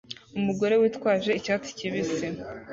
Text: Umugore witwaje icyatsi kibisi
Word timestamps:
Umugore 0.37 0.73
witwaje 0.81 1.31
icyatsi 1.39 1.71
kibisi 1.77 2.27